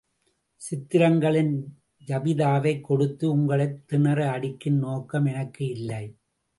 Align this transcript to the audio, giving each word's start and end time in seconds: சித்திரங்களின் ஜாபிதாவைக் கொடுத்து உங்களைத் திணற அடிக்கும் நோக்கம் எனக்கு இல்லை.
சித்திரங்களின் 0.61 1.63
ஜாபிதாவைக் 2.07 2.81
கொடுத்து 2.81 3.31
உங்களைத் 3.31 3.87
திணற 3.87 4.29
அடிக்கும் 4.31 4.77
நோக்கம் 4.77 5.25
எனக்கு 5.25 5.67
இல்லை. 5.67 6.15